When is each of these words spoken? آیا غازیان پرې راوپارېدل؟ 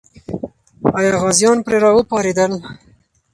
آیا 0.99 1.13
غازیان 1.21 1.57
پرې 1.65 1.77
راوپارېدل؟ 1.83 2.51